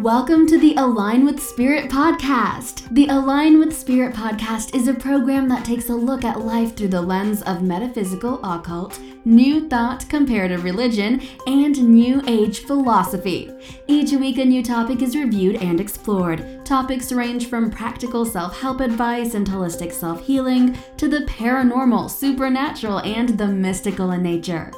Welcome 0.00 0.46
to 0.46 0.56
the 0.56 0.76
Align 0.76 1.26
with 1.26 1.42
Spirit 1.42 1.90
podcast. 1.90 2.88
The 2.94 3.08
Align 3.08 3.58
with 3.58 3.76
Spirit 3.76 4.14
podcast 4.14 4.74
is 4.74 4.88
a 4.88 4.94
program 4.94 5.46
that 5.50 5.62
takes 5.62 5.90
a 5.90 5.94
look 5.94 6.24
at 6.24 6.40
life 6.40 6.74
through 6.74 6.88
the 6.88 7.02
lens 7.02 7.42
of 7.42 7.62
metaphysical 7.62 8.42
occult, 8.42 8.98
new 9.26 9.68
thought, 9.68 10.08
comparative 10.08 10.64
religion, 10.64 11.20
and 11.46 11.86
new 11.86 12.22
age 12.26 12.60
philosophy. 12.60 13.52
Each 13.88 14.12
week, 14.12 14.38
a 14.38 14.44
new 14.46 14.62
topic 14.62 15.02
is 15.02 15.14
reviewed 15.14 15.56
and 15.56 15.78
explored. 15.78 16.64
Topics 16.64 17.12
range 17.12 17.50
from 17.50 17.70
practical 17.70 18.24
self 18.24 18.58
help 18.58 18.80
advice 18.80 19.34
and 19.34 19.46
holistic 19.46 19.92
self 19.92 20.24
healing 20.24 20.78
to 20.96 21.08
the 21.08 21.26
paranormal, 21.26 22.10
supernatural, 22.10 23.00
and 23.00 23.36
the 23.36 23.48
mystical 23.48 24.12
in 24.12 24.22
nature. 24.22 24.72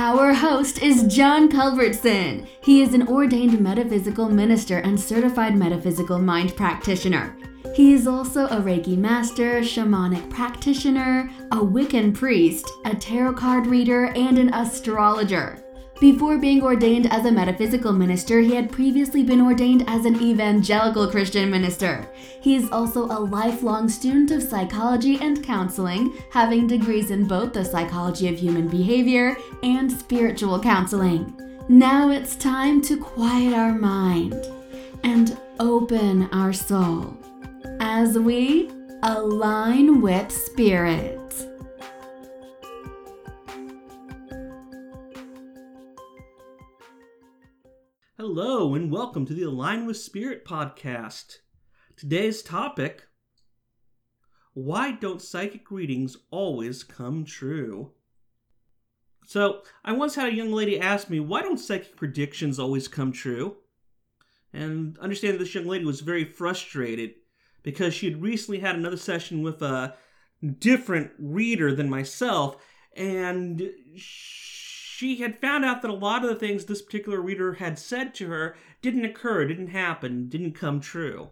Our 0.00 0.32
host 0.32 0.80
is 0.80 1.12
John 1.12 1.48
Culbertson. 1.48 2.46
He 2.62 2.82
is 2.82 2.94
an 2.94 3.08
ordained 3.08 3.58
metaphysical 3.58 4.28
minister 4.28 4.78
and 4.78 4.98
certified 4.98 5.56
metaphysical 5.56 6.20
mind 6.20 6.54
practitioner. 6.54 7.36
He 7.74 7.94
is 7.94 8.06
also 8.06 8.46
a 8.46 8.60
Reiki 8.60 8.96
master, 8.96 9.60
shamanic 9.60 10.30
practitioner, 10.30 11.28
a 11.50 11.56
Wiccan 11.56 12.14
priest, 12.14 12.70
a 12.84 12.94
tarot 12.94 13.32
card 13.32 13.66
reader, 13.66 14.12
and 14.14 14.38
an 14.38 14.54
astrologer. 14.54 15.64
Before 16.00 16.38
being 16.38 16.62
ordained 16.62 17.12
as 17.12 17.24
a 17.24 17.32
metaphysical 17.32 17.92
minister, 17.92 18.38
he 18.38 18.54
had 18.54 18.70
previously 18.70 19.24
been 19.24 19.40
ordained 19.40 19.82
as 19.88 20.04
an 20.04 20.22
evangelical 20.22 21.10
Christian 21.10 21.50
minister. 21.50 22.08
He 22.40 22.54
is 22.54 22.70
also 22.70 23.06
a 23.06 23.18
lifelong 23.18 23.88
student 23.88 24.30
of 24.30 24.44
psychology 24.44 25.18
and 25.20 25.42
counseling, 25.42 26.16
having 26.30 26.68
degrees 26.68 27.10
in 27.10 27.26
both 27.26 27.52
the 27.52 27.64
psychology 27.64 28.28
of 28.28 28.38
human 28.38 28.68
behavior 28.68 29.36
and 29.64 29.90
spiritual 29.90 30.60
counseling. 30.60 31.34
Now 31.68 32.10
it's 32.10 32.36
time 32.36 32.80
to 32.82 32.96
quiet 32.96 33.52
our 33.52 33.72
mind 33.72 34.36
and 35.02 35.36
open 35.58 36.28
our 36.30 36.52
soul 36.52 37.16
as 37.80 38.16
we 38.16 38.70
align 39.02 40.00
with 40.00 40.30
spirit. 40.30 41.17
Hello, 48.20 48.74
and 48.74 48.90
welcome 48.90 49.24
to 49.26 49.32
the 49.32 49.44
Align 49.44 49.86
with 49.86 49.96
Spirit 49.96 50.44
podcast. 50.44 51.36
Today's 51.96 52.42
topic 52.42 53.06
Why 54.54 54.90
don't 54.90 55.22
psychic 55.22 55.70
readings 55.70 56.16
always 56.32 56.82
come 56.82 57.24
true? 57.24 57.92
So, 59.24 59.62
I 59.84 59.92
once 59.92 60.16
had 60.16 60.32
a 60.32 60.34
young 60.34 60.50
lady 60.50 60.80
ask 60.80 61.08
me, 61.08 61.20
Why 61.20 61.42
don't 61.42 61.58
psychic 61.58 61.94
predictions 61.94 62.58
always 62.58 62.88
come 62.88 63.12
true? 63.12 63.58
And 64.52 64.98
understand 64.98 65.34
that 65.34 65.38
this 65.38 65.54
young 65.54 65.66
lady 65.66 65.84
was 65.84 66.00
very 66.00 66.24
frustrated 66.24 67.14
because 67.62 67.94
she 67.94 68.10
had 68.10 68.20
recently 68.20 68.58
had 68.58 68.74
another 68.74 68.96
session 68.96 69.42
with 69.42 69.62
a 69.62 69.94
different 70.58 71.12
reader 71.20 71.72
than 71.72 71.88
myself, 71.88 72.56
and 72.96 73.70
she 74.98 75.18
had 75.18 75.38
found 75.38 75.64
out 75.64 75.80
that 75.80 75.92
a 75.92 75.94
lot 75.94 76.24
of 76.24 76.28
the 76.28 76.34
things 76.34 76.64
this 76.64 76.82
particular 76.82 77.20
reader 77.20 77.52
had 77.54 77.78
said 77.78 78.12
to 78.12 78.26
her 78.26 78.56
didn't 78.82 79.04
occur, 79.04 79.46
didn't 79.46 79.68
happen, 79.68 80.28
didn't 80.28 80.54
come 80.54 80.80
true. 80.80 81.28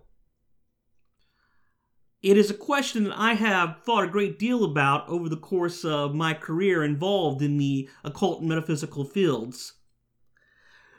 It 2.23 2.39
is 2.39 2.49
a 2.49 2.55
question 2.55 3.03
that 3.03 3.19
I 3.19 3.35
have 3.35 3.83
thought 3.83 4.05
a 4.05 4.09
great 4.09 4.39
deal 4.39 4.63
about 4.63 5.09
over 5.09 5.29
the 5.29 5.37
course 5.37 5.85
of 5.85 6.15
my 6.15 6.33
career 6.33 6.85
involved 6.85 7.43
in 7.43 7.59
the 7.59 7.89
occult 8.05 8.39
and 8.39 8.49
metaphysical 8.49 9.05
fields. 9.05 9.73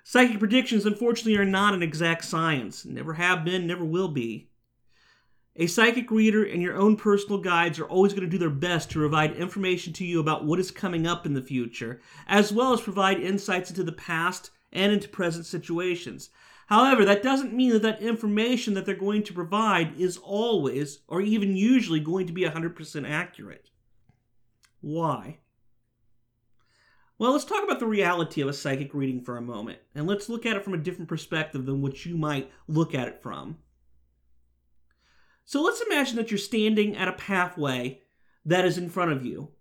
Psychic 0.04 0.38
predictions, 0.38 0.86
unfortunately, 0.86 1.38
are 1.38 1.46
not 1.46 1.74
an 1.74 1.82
exact 1.82 2.26
science, 2.26 2.84
never 2.84 3.14
have 3.14 3.46
been, 3.46 3.66
never 3.66 3.86
will 3.86 4.10
be. 4.10 4.50
A 5.60 5.66
psychic 5.66 6.12
reader 6.12 6.44
and 6.44 6.62
your 6.62 6.76
own 6.76 6.96
personal 6.96 7.40
guides 7.40 7.80
are 7.80 7.86
always 7.86 8.14
going 8.14 8.24
to 8.24 8.30
do 8.30 8.38
their 8.38 8.52
best 8.52 8.92
to 8.92 9.00
provide 9.00 9.36
information 9.36 9.92
to 9.94 10.06
you 10.06 10.20
about 10.20 10.46
what 10.46 10.60
is 10.60 10.70
coming 10.70 11.08
up 11.08 11.26
in 11.26 11.34
the 11.34 11.42
future, 11.42 12.00
as 12.28 12.54
well 12.54 12.74
as 12.74 12.82
provide 12.82 13.20
insights 13.20 13.72
into 13.72 13.84
the 13.84 13.92
past 13.92 14.52
and 14.72 14.92
into 14.92 15.10
present 15.10 15.48
situations. 15.48 16.30
However, 16.68 17.04
that 17.06 17.24
doesn't 17.24 17.56
mean 17.56 17.72
that 17.72 17.82
that 17.82 18.04
information 18.04 18.76
that 18.76 18.86
they're 18.86 18.94
going 18.94 19.24
to 19.24 19.34
provide 19.34 20.00
is 20.00 20.18
always, 20.18 21.00
or 21.08 21.22
even 21.22 21.56
usually, 21.56 22.02
going 22.02 22.28
to 22.28 22.34
be 22.34 22.44
100% 22.44 23.10
accurate. 23.10 23.72
Why? 24.82 25.40
Well, 27.18 27.32
let's 27.32 27.46
talk 27.46 27.64
about 27.64 27.80
the 27.80 27.88
reality 27.88 28.42
of 28.42 28.48
a 28.48 28.54
psychic 28.54 28.94
reading 28.94 29.22
for 29.22 29.38
a 29.38 29.42
moment, 29.42 29.80
and 29.96 30.06
let's 30.06 30.30
look 30.30 30.46
at 30.46 30.56
it 30.56 30.64
from 30.64 30.76
a 30.76 30.78
different 30.78 31.10
perspective 31.10 31.66
than 31.66 31.82
what 31.82 32.06
you 32.06 32.16
might 32.16 32.52
look 32.68 32.94
at 32.94 33.08
it 33.08 33.24
from. 33.24 33.58
So 35.48 35.64
let's 35.64 35.80
imagine 35.80 36.18
that 36.18 36.30
you're 36.30 36.38
standing 36.38 36.98
at 36.98 37.08
a 37.08 37.14
pathway 37.14 38.02
that 38.46 38.66
is 38.66 38.78
in 38.78 38.90
front 38.90 39.14
of 39.14 39.26
you. 39.26 39.52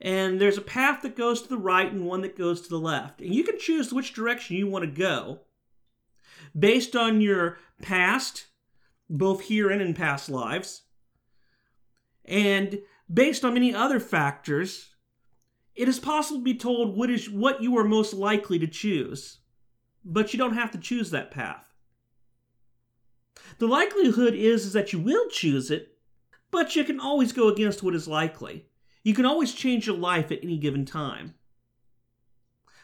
And 0.00 0.40
there's 0.40 0.56
a 0.56 0.62
path 0.62 1.02
that 1.02 1.14
goes 1.14 1.42
to 1.42 1.48
the 1.48 1.58
right 1.58 1.92
and 1.92 2.06
one 2.06 2.22
that 2.22 2.38
goes 2.38 2.62
to 2.62 2.70
the 2.70 2.78
left. 2.78 3.20
And 3.20 3.34
you 3.34 3.44
can 3.44 3.58
choose 3.58 3.92
which 3.92 4.14
direction 4.14 4.56
you 4.56 4.66
want 4.66 4.86
to 4.86 4.90
go 4.90 5.40
based 6.58 6.96
on 6.96 7.20
your 7.20 7.58
past, 7.82 8.46
both 9.10 9.42
here 9.42 9.68
and 9.68 9.82
in 9.82 9.92
past 9.92 10.30
lives, 10.30 10.84
and 12.24 12.80
based 13.12 13.44
on 13.44 13.52
many 13.52 13.74
other 13.74 14.00
factors. 14.00 14.94
It 15.74 15.86
is 15.86 15.98
possible 15.98 16.40
to 16.40 16.44
be 16.44 16.54
told 16.54 16.96
what 16.96 17.10
is 17.10 17.28
what 17.28 17.62
you 17.62 17.76
are 17.76 17.84
most 17.84 18.14
likely 18.14 18.58
to 18.58 18.66
choose, 18.66 19.40
but 20.02 20.32
you 20.32 20.38
don't 20.38 20.54
have 20.54 20.70
to 20.70 20.78
choose 20.78 21.10
that 21.10 21.30
path. 21.30 21.69
The 23.58 23.66
likelihood 23.66 24.34
is, 24.34 24.66
is 24.66 24.72
that 24.72 24.92
you 24.92 24.98
will 24.98 25.28
choose 25.28 25.70
it, 25.70 25.98
but 26.50 26.74
you 26.74 26.84
can 26.84 27.00
always 27.00 27.32
go 27.32 27.48
against 27.48 27.82
what 27.82 27.94
is 27.94 28.08
likely. 28.08 28.66
You 29.02 29.14
can 29.14 29.26
always 29.26 29.52
change 29.52 29.86
your 29.86 29.96
life 29.96 30.30
at 30.30 30.42
any 30.42 30.58
given 30.58 30.84
time. 30.84 31.34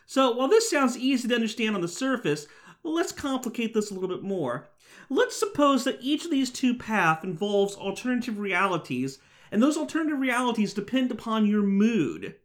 So, 0.06 0.30
while 0.32 0.48
this 0.48 0.70
sounds 0.70 0.96
easy 0.96 1.28
to 1.28 1.34
understand 1.34 1.74
on 1.74 1.80
the 1.80 1.88
surface, 1.88 2.46
let's 2.82 3.12
complicate 3.12 3.74
this 3.74 3.90
a 3.90 3.94
little 3.94 4.08
bit 4.08 4.22
more. 4.22 4.68
Let's 5.10 5.36
suppose 5.36 5.84
that 5.84 5.98
each 6.00 6.24
of 6.24 6.30
these 6.30 6.50
two 6.50 6.74
paths 6.74 7.24
involves 7.24 7.74
alternative 7.74 8.38
realities, 8.38 9.18
and 9.50 9.62
those 9.62 9.76
alternative 9.76 10.20
realities 10.20 10.74
depend 10.74 11.10
upon 11.10 11.46
your 11.46 11.62
mood. 11.62 12.36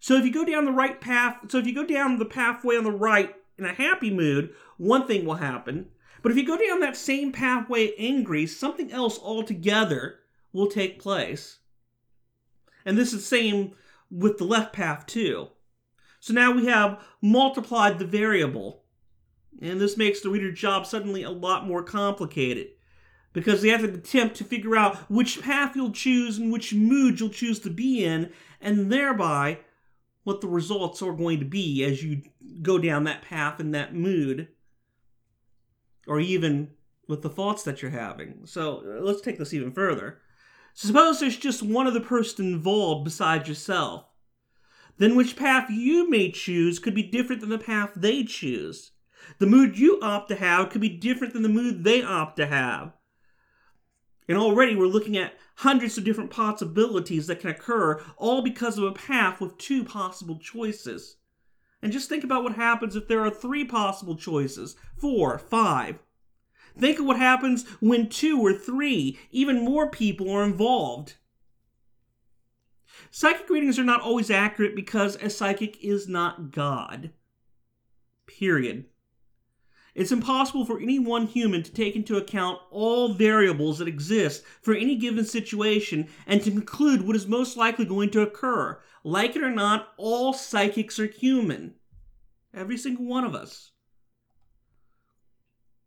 So, 0.00 0.16
if 0.16 0.24
you 0.24 0.32
go 0.32 0.44
down 0.44 0.64
the 0.64 0.72
right 0.72 1.00
path, 1.00 1.38
so 1.48 1.58
if 1.58 1.66
you 1.66 1.74
go 1.74 1.86
down 1.86 2.18
the 2.18 2.24
pathway 2.24 2.76
on 2.76 2.84
the 2.84 2.90
right 2.90 3.34
in 3.56 3.64
a 3.64 3.72
happy 3.72 4.10
mood, 4.10 4.52
one 4.76 5.06
thing 5.06 5.24
will 5.24 5.36
happen. 5.36 5.90
But 6.24 6.32
if 6.32 6.38
you 6.38 6.46
go 6.46 6.56
down 6.56 6.80
that 6.80 6.96
same 6.96 7.32
pathway 7.32 7.94
angry, 7.98 8.46
something 8.46 8.90
else 8.90 9.18
altogether 9.18 10.20
will 10.54 10.68
take 10.68 10.98
place. 10.98 11.58
And 12.86 12.96
this 12.96 13.08
is 13.12 13.20
the 13.20 13.36
same 13.36 13.72
with 14.10 14.38
the 14.38 14.44
left 14.44 14.72
path 14.72 15.04
too. 15.04 15.48
So 16.20 16.32
now 16.32 16.50
we 16.50 16.64
have 16.64 17.04
multiplied 17.20 17.98
the 17.98 18.06
variable. 18.06 18.84
And 19.60 19.78
this 19.78 19.98
makes 19.98 20.22
the 20.22 20.30
reader's 20.30 20.58
job 20.58 20.86
suddenly 20.86 21.24
a 21.24 21.30
lot 21.30 21.66
more 21.66 21.82
complicated. 21.82 22.68
Because 23.34 23.60
they 23.60 23.68
have 23.68 23.82
to 23.82 23.92
attempt 23.92 24.36
to 24.36 24.44
figure 24.44 24.76
out 24.76 24.96
which 25.10 25.42
path 25.42 25.76
you'll 25.76 25.92
choose 25.92 26.38
and 26.38 26.50
which 26.50 26.72
mood 26.72 27.20
you'll 27.20 27.28
choose 27.28 27.58
to 27.58 27.70
be 27.70 28.02
in, 28.02 28.32
and 28.62 28.90
thereby 28.90 29.58
what 30.22 30.40
the 30.40 30.48
results 30.48 31.02
are 31.02 31.12
going 31.12 31.40
to 31.40 31.44
be 31.44 31.84
as 31.84 32.02
you 32.02 32.22
go 32.62 32.78
down 32.78 33.04
that 33.04 33.20
path 33.20 33.60
in 33.60 33.72
that 33.72 33.94
mood 33.94 34.48
or 36.06 36.20
even 36.20 36.70
with 37.08 37.22
the 37.22 37.28
thoughts 37.28 37.62
that 37.64 37.82
you're 37.82 37.90
having. 37.90 38.40
So 38.46 38.78
uh, 38.78 39.00
let's 39.02 39.20
take 39.20 39.38
this 39.38 39.54
even 39.54 39.72
further. 39.72 40.20
Suppose 40.74 41.20
there's 41.20 41.36
just 41.36 41.62
one 41.62 41.86
other 41.86 42.00
person 42.00 42.46
involved 42.46 43.04
besides 43.04 43.48
yourself. 43.48 44.06
Then 44.96 45.16
which 45.16 45.36
path 45.36 45.70
you 45.70 46.08
may 46.08 46.30
choose 46.30 46.78
could 46.78 46.94
be 46.94 47.02
different 47.02 47.40
than 47.40 47.50
the 47.50 47.58
path 47.58 47.90
they 47.96 48.24
choose. 48.24 48.92
The 49.38 49.46
mood 49.46 49.78
you 49.78 49.98
opt 50.02 50.28
to 50.28 50.36
have 50.36 50.70
could 50.70 50.80
be 50.80 50.88
different 50.88 51.32
than 51.32 51.42
the 51.42 51.48
mood 51.48 51.84
they 51.84 52.02
opt 52.02 52.36
to 52.36 52.46
have. 52.46 52.92
And 54.28 54.38
already 54.38 54.74
we're 54.74 54.86
looking 54.86 55.16
at 55.16 55.34
hundreds 55.56 55.98
of 55.98 56.04
different 56.04 56.30
possibilities 56.30 57.26
that 57.26 57.40
can 57.40 57.50
occur, 57.50 58.02
all 58.16 58.42
because 58.42 58.78
of 58.78 58.84
a 58.84 58.92
path 58.92 59.40
with 59.40 59.58
two 59.58 59.84
possible 59.84 60.38
choices. 60.38 61.16
And 61.84 61.92
just 61.92 62.08
think 62.08 62.24
about 62.24 62.42
what 62.42 62.54
happens 62.54 62.96
if 62.96 63.08
there 63.08 63.22
are 63.22 63.30
three 63.30 63.62
possible 63.62 64.16
choices 64.16 64.74
four, 64.96 65.38
five. 65.38 65.98
Think 66.78 66.98
of 66.98 67.04
what 67.04 67.18
happens 67.18 67.68
when 67.78 68.08
two 68.08 68.40
or 68.40 68.54
three, 68.54 69.18
even 69.30 69.62
more 69.62 69.90
people 69.90 70.30
are 70.30 70.44
involved. 70.44 71.16
Psychic 73.10 73.50
readings 73.50 73.78
are 73.78 73.84
not 73.84 74.00
always 74.00 74.30
accurate 74.30 74.74
because 74.74 75.16
a 75.16 75.28
psychic 75.28 75.76
is 75.84 76.08
not 76.08 76.52
God. 76.52 77.10
Period. 78.26 78.86
It's 79.94 80.10
impossible 80.10 80.66
for 80.66 80.80
any 80.80 80.98
one 80.98 81.26
human 81.26 81.62
to 81.62 81.72
take 81.72 81.94
into 81.94 82.16
account 82.16 82.58
all 82.70 83.14
variables 83.14 83.78
that 83.78 83.86
exist 83.86 84.42
for 84.60 84.74
any 84.74 84.96
given 84.96 85.24
situation 85.24 86.08
and 86.26 86.42
to 86.42 86.50
conclude 86.50 87.06
what 87.06 87.14
is 87.14 87.28
most 87.28 87.56
likely 87.56 87.84
going 87.84 88.10
to 88.10 88.22
occur. 88.22 88.80
Like 89.04 89.36
it 89.36 89.42
or 89.44 89.50
not, 89.50 89.88
all 89.96 90.32
psychics 90.32 90.98
are 90.98 91.06
human. 91.06 91.74
Every 92.52 92.76
single 92.76 93.06
one 93.06 93.24
of 93.24 93.34
us. 93.34 93.70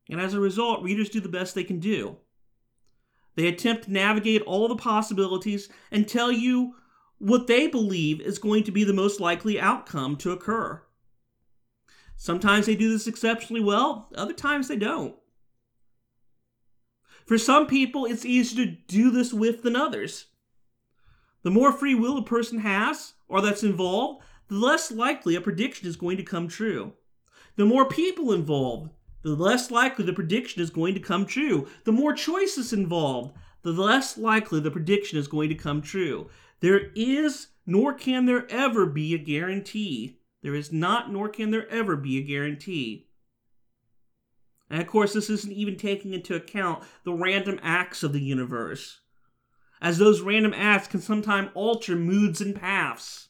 And 0.10 0.22
as 0.22 0.34
a 0.34 0.40
result, 0.40 0.84
readers 0.84 1.10
do 1.10 1.20
the 1.20 1.28
best 1.28 1.54
they 1.54 1.66
can 1.66 1.80
do. 1.80 2.18
They 3.36 3.48
attempt 3.48 3.84
to 3.84 3.92
navigate 3.92 4.42
all 4.44 4.70
the 4.70 4.76
possibilities 4.78 5.70
and 5.92 6.08
tell 6.08 6.32
you 6.32 6.76
what 7.20 7.48
they 7.48 7.68
believe 7.68 8.22
is 8.22 8.40
going 8.40 8.64
to 8.64 8.72
be 8.72 8.84
the 8.84 8.94
most 8.94 9.20
likely 9.20 9.60
outcome 9.60 10.16
to 10.18 10.32
occur. 10.32 10.82
Sometimes 12.18 12.66
they 12.66 12.76
do 12.76 12.92
this 12.92 13.08
exceptionally 13.08 13.62
well, 13.62 14.10
other 14.16 14.34
times 14.34 14.68
they 14.68 14.76
don't. 14.76 15.16
For 17.26 17.38
some 17.38 17.68
people, 17.68 18.06
it's 18.06 18.26
easier 18.26 18.66
to 18.66 18.72
do 18.88 19.12
this 19.12 19.34
with 19.34 19.62
than 19.62 19.76
others. 19.76 20.26
The 21.44 21.52
more 21.52 21.72
free 21.72 21.94
will 21.94 22.18
a 22.18 22.24
person 22.24 22.60
has, 22.60 23.14
or 23.28 23.42
that's 23.42 23.64
involved, 23.64 24.24
the 24.48 24.56
less 24.56 24.92
likely 24.92 25.36
a 25.36 25.42
prediction 25.42 25.88
is 25.88 25.96
going 25.96 26.18
to 26.18 26.24
come 26.24 26.48
true. 26.48 26.94
The 27.56 27.66
more 27.66 27.88
people 27.88 28.34
involved, 28.34 28.92
the 29.22 29.36
less 29.36 29.70
likely 29.70 30.06
the 30.06 30.14
prediction 30.14 30.62
is 30.62 30.70
going 30.70 30.94
to 30.94 31.00
come 31.00 31.26
true. 31.26 31.68
The 31.84 31.92
more 31.92 32.14
choices 32.14 32.74
involved, 32.74 33.36
the 33.62 33.72
less 33.72 34.18
likely 34.18 34.60
the 34.60 34.72
prediction 34.72 35.20
is 35.20 35.28
going 35.28 35.50
to 35.50 35.56
come 35.56 35.82
true. 35.82 36.30
There 36.62 36.92
is, 36.96 37.48
nor 37.66 37.94
can 37.94 38.26
there 38.26 38.50
ever 38.50 38.86
be, 38.86 39.14
a 39.14 39.18
guarantee. 39.18 40.17
There 40.48 40.56
is 40.56 40.72
not, 40.72 41.12
nor 41.12 41.28
can 41.28 41.52
there 41.52 41.68
ever 41.68 41.98
be 41.98 42.18
a 42.18 42.22
guarantee. 42.22 43.10
And 44.70 44.82
of 44.82 44.88
course, 44.88 45.12
this 45.12 45.30
isn't 45.30 45.52
even 45.52 45.76
taking 45.76 46.14
into 46.14 46.36
account 46.36 46.86
the 47.04 47.12
random 47.12 47.60
acts 47.62 48.02
of 48.02 48.14
the 48.14 48.22
universe, 48.22 49.02
as 49.82 49.98
those 49.98 50.22
random 50.22 50.54
acts 50.56 50.88
can 50.88 51.02
sometimes 51.02 51.50
alter 51.54 51.98
moods 51.98 52.40
and 52.40 52.56
paths. 52.56 53.28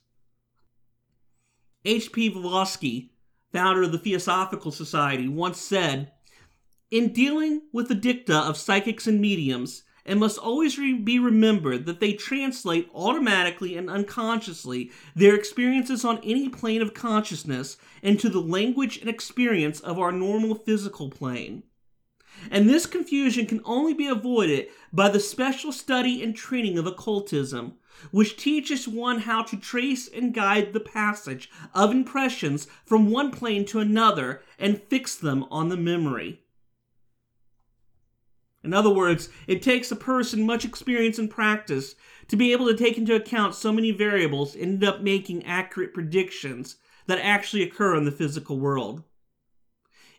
H.P. 1.84 2.30
Blavatsky, 2.30 3.10
founder 3.52 3.82
of 3.82 3.92
the 3.92 3.98
Theosophical 3.98 4.72
Society, 4.72 5.28
once 5.28 5.60
said 5.60 6.12
In 6.92 7.14
dealing 7.14 7.64
with 7.74 7.88
the 7.88 7.96
dicta 7.96 8.38
of 8.38 8.58
psychics 8.58 9.08
and 9.08 9.20
mediums, 9.20 9.82
it 10.08 10.16
must 10.16 10.38
always 10.38 10.80
re- 10.80 10.94
be 10.94 11.20
remembered 11.20 11.86
that 11.86 12.00
they 12.00 12.14
translate 12.14 12.90
automatically 12.96 13.76
and 13.76 13.90
unconsciously 13.90 14.90
their 15.14 15.36
experiences 15.36 16.06
on 16.06 16.20
any 16.24 16.48
plane 16.48 16.82
of 16.82 16.94
consciousness 16.94 17.78
into 18.02 18.30
the 18.30 18.40
language 18.40 18.98
and 18.98 19.10
experience 19.10 19.82
of 19.82 20.00
our 20.00 20.14
normal 20.14 20.56
physical 20.56 21.10
plane. 21.10 21.64
And 22.50 22.70
this 22.70 22.86
confusion 22.86 23.48
can 23.48 23.62
only 23.66 23.94
be 23.94 24.08
avoided 24.08 24.68
by 24.94 25.10
the 25.10 25.20
special 25.20 25.72
study 25.72 26.24
and 26.24 26.36
training 26.36 26.78
of 26.78 26.86
occultism, 26.86 27.74
which 28.12 28.38
teaches 28.38 28.88
one 28.88 29.20
how 29.20 29.42
to 29.44 29.58
trace 29.58 30.08
and 30.08 30.34
guide 30.34 30.72
the 30.72 30.80
passage 30.80 31.50
of 31.74 31.92
impressions 31.92 32.68
from 32.86 33.12
one 33.12 33.32
plane 33.32 33.66
to 33.66 33.80
another 33.80 34.42
and 34.58 34.84
fix 34.84 35.16
them 35.16 35.46
on 35.50 35.70
the 35.70 35.78
memory. 35.78 36.44
In 38.68 38.74
other 38.74 38.90
words, 38.90 39.30
it 39.48 39.62
takes 39.62 39.92
a 39.92 39.96
person 39.96 40.46
much 40.46 40.66
experience 40.66 41.18
and 41.18 41.30
practice 41.30 41.96
to 42.28 42.36
be 42.36 42.52
able 42.52 42.68
to 42.68 42.76
take 42.76 42.98
into 42.98 43.16
account 43.16 43.56
so 43.56 43.72
many 43.72 43.92
variables 43.92 44.56
and 44.56 44.64
end 44.64 44.84
up 44.84 45.00
making 45.00 45.46
accurate 45.46 45.94
predictions 45.94 46.76
that 47.06 47.18
actually 47.20 47.64
occur 47.64 47.96
in 47.96 48.04
the 48.04 48.12
physical 48.12 48.60
world. 48.60 49.04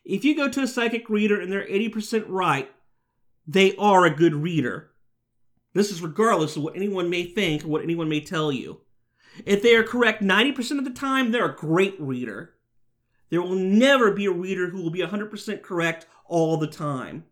If 0.03 0.25
you 0.25 0.35
go 0.35 0.49
to 0.49 0.63
a 0.63 0.67
psychic 0.67 1.11
reader 1.11 1.39
and 1.39 1.53
they're 1.53 1.69
80% 1.69 2.25
right, 2.27 2.71
they 3.47 3.77
are 3.77 4.07
a 4.07 4.17
good 4.17 4.35
reader. 4.35 4.93
This 5.75 5.91
is 5.91 6.01
regardless 6.01 6.57
of 6.57 6.63
what 6.63 6.75
anyone 6.75 7.11
may 7.11 7.25
think 7.25 7.65
or 7.65 7.69
what 7.69 7.83
anyone 7.83 8.09
may 8.09 8.23
tell 8.23 8.51
you. 8.51 8.81
If 9.45 9.63
they 9.63 9.75
are 9.75 9.83
correct 9.83 10.23
90% 10.23 10.79
of 10.79 10.85
the 10.85 10.91
time, 10.91 11.33
they're 11.33 11.51
a 11.51 11.55
great 11.55 12.01
reader. 12.01 12.55
There 13.29 13.43
will 13.43 13.57
never 13.57 14.11
be 14.11 14.25
a 14.25 14.33
reader 14.33 14.71
who 14.71 14.81
will 14.81 14.91
be 14.91 15.01
100% 15.01 15.61
correct 15.61 16.07
all 16.25 16.57
the 16.57 16.67
time. 16.67 17.25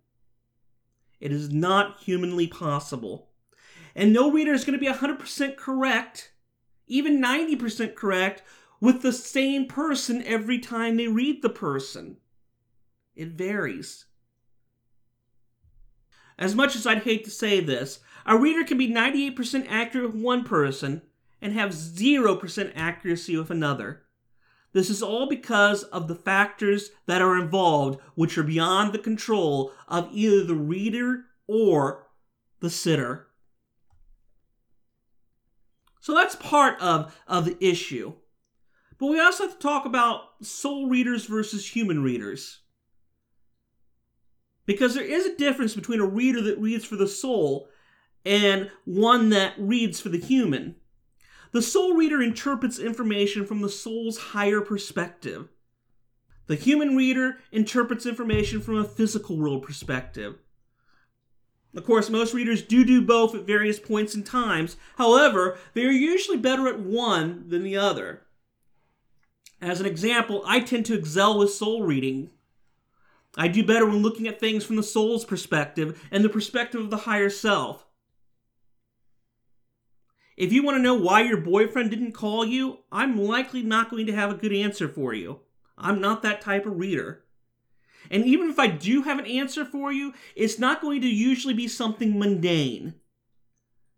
It 1.21 1.33
is 1.33 1.51
not 1.51 2.01
humanly 2.01 2.47
possible. 2.47 3.31
And 3.95 4.13
no 4.13 4.31
reader 4.31 4.53
is 4.53 4.65
going 4.65 4.79
to 4.79 4.85
be 4.85 4.93
100% 4.93 5.57
correct, 5.57 6.33
even 6.87 7.23
90% 7.23 7.95
correct, 7.95 8.43
with 8.81 9.03
the 9.03 9.13
same 9.13 9.67
person 9.67 10.23
every 10.25 10.59
time 10.59 10.97
they 10.97 11.09
read 11.09 11.43
the 11.43 11.49
person. 11.49 12.19
It 13.15 13.29
varies. 13.29 14.05
As 16.39 16.55
much 16.55 16.77
as 16.77 16.87
I'd 16.87 17.05
hate 17.05 17.25
to 17.25 17.31
say 17.31 17.61
this, 17.61 18.01
a 18.27 18.37
reader 18.37 18.65
can 18.65 18.77
be 18.77 18.93
98% 18.93 19.67
accurate 19.71 20.13
with 20.13 20.23
one 20.23 20.45
person 20.45 21.01
and 21.41 21.55
have 21.55 21.71
0% 21.71 22.73
accuracy 22.75 23.37
with 23.37 23.51
another. 23.51 24.03
This 24.77 24.91
is 24.91 25.03
all 25.03 25.27
because 25.27 25.85
of 25.85 26.07
the 26.07 26.15
factors 26.15 26.91
that 27.07 27.23
are 27.23 27.39
involved, 27.39 27.99
which 28.15 28.37
are 28.37 28.43
beyond 28.43 28.93
the 28.93 28.99
control 28.99 29.73
of 29.89 30.11
either 30.13 30.45
the 30.45 30.55
reader 30.55 31.25
or 31.47 32.09
the 32.61 32.69
sitter. 32.69 33.29
So 36.03 36.15
that's 36.15 36.37
part 36.37 36.79
of, 36.79 37.19
of 37.27 37.47
the 37.47 37.57
issue. 37.59 38.17
But 38.99 39.07
we 39.07 39.19
also 39.19 39.45
have 39.45 39.55
to 39.55 39.59
talk 39.59 39.87
about 39.87 40.45
soul 40.45 40.91
readers 40.91 41.25
versus 41.25 41.75
human 41.75 42.03
readers. 42.03 42.61
Because 44.67 44.95
there 44.95 45.05
is 45.05 45.25
a 45.25 45.39
difference 45.39 45.75
between 45.75 46.01
a 46.01 46.07
reader 46.07 46.43
that 46.43 46.61
reads 46.61 46.85
for 46.85 46.97
the 46.97 47.09
soul 47.09 47.71
and 48.27 48.71
one 48.85 49.31
that 49.31 49.55
reads 49.57 50.03
for 50.03 50.11
the 50.11 50.21
human. 50.21 50.77
The 51.57 51.63
soul 51.63 51.95
reader 51.95 52.21
interprets 52.21 52.79
information 52.79 53.47
from 53.47 53.63
the 53.63 53.71
soul's 53.71 54.19
higher 54.19 54.61
perspective. 54.61 55.49
The 56.49 56.55
human 56.55 56.95
reader 56.95 57.39
interprets 57.51 58.05
information 58.05 58.61
from 58.61 58.77
a 58.77 58.85
physical 58.85 59.39
world 59.39 59.63
perspective. 59.63 60.37
Of 61.75 61.87
course, 61.87 62.11
most 62.11 62.35
readers 62.35 62.61
do 62.61 62.85
do 62.85 63.01
both 63.01 63.35
at 63.35 63.47
various 63.47 63.79
points 63.79 64.15
in 64.15 64.23
times. 64.23 64.77
However, 64.99 65.57
they 65.73 65.87
are 65.87 65.91
usually 65.91 66.37
better 66.37 66.69
at 66.69 66.79
one 66.79 67.49
than 67.49 67.63
the 67.63 67.79
other. 67.79 68.27
As 69.63 69.81
an 69.81 69.87
example, 69.87 70.43
I 70.45 70.61
tend 70.61 70.85
to 70.85 70.95
excel 70.99 71.39
with 71.39 71.55
soul 71.55 71.85
reading. 71.85 72.29
I 73.35 73.49
do 73.49 73.65
better 73.65 73.87
when 73.87 74.03
looking 74.03 74.29
at 74.29 74.41
things 74.41 74.63
from 74.63 74.77
the 74.77 74.83
soul's 74.83 75.25
perspective 75.25 76.07
and 76.11 76.23
the 76.23 76.29
perspective 76.29 76.83
of 76.83 76.91
the 76.91 76.99
higher 76.99 77.31
self. 77.31 77.86
If 80.37 80.53
you 80.53 80.63
want 80.63 80.77
to 80.77 80.83
know 80.83 80.95
why 80.95 81.23
your 81.23 81.39
boyfriend 81.39 81.91
didn't 81.91 82.13
call 82.13 82.45
you, 82.45 82.79
I'm 82.93 83.19
likely 83.19 83.63
not 83.63 83.91
going 83.91 84.07
to 84.07 84.15
have 84.15 84.31
a 84.31 84.35
good 84.35 84.53
answer 84.53 84.89
for 84.89 85.15
you. 85.15 85.41
I'm 85.79 86.01
not 86.01 86.23
that 86.23 86.41
type 86.41 86.67
of 86.67 86.79
reader. 86.79 87.25
And 88.11 88.25
even 88.25 88.51
if 88.51 88.59
I 88.59 88.67
do 88.67 89.03
have 89.03 89.19
an 89.19 89.27
answer 89.27 89.65
for 89.65 89.93
you, 89.93 90.13
it's 90.35 90.59
not 90.59 90.81
going 90.81 91.01
to 91.01 91.09
usually 91.09 91.55
be 91.55 91.69
something 91.69 92.19
mundane. 92.19 92.95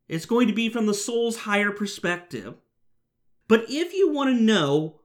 It's 0.08 0.26
going 0.26 0.46
to 0.46 0.54
be 0.54 0.68
from 0.68 0.86
the 0.86 0.94
soul's 0.94 1.38
higher 1.38 1.70
perspective. 1.70 2.54
But 3.48 3.66
if 3.68 3.92
you 3.92 4.10
want 4.10 4.34
to 4.34 4.42
know 4.42 5.00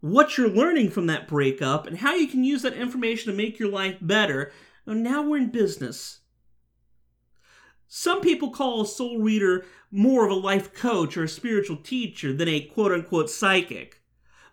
what 0.00 0.36
you're 0.36 0.48
learning 0.48 0.90
from 0.90 1.06
that 1.06 1.28
breakup 1.28 1.86
and 1.86 1.98
how 1.98 2.14
you 2.14 2.28
can 2.28 2.44
use 2.44 2.62
that 2.62 2.74
information 2.74 3.30
to 3.30 3.36
make 3.36 3.58
your 3.58 3.70
life 3.70 3.96
better, 4.00 4.52
now 4.86 5.22
we're 5.22 5.38
in 5.38 5.50
business. 5.50 6.20
Some 7.90 8.20
people 8.20 8.50
call 8.50 8.82
a 8.82 8.86
soul 8.86 9.18
reader 9.18 9.64
more 9.90 10.26
of 10.26 10.30
a 10.30 10.34
life 10.34 10.74
coach 10.74 11.16
or 11.16 11.24
a 11.24 11.28
spiritual 11.28 11.78
teacher 11.78 12.34
than 12.34 12.46
a 12.46 12.60
quote 12.60 12.92
unquote 12.92 13.30
psychic. 13.30 14.02